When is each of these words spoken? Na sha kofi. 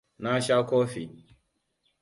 Na 0.23 0.31
sha 0.45 0.57
kofi. 0.69 1.03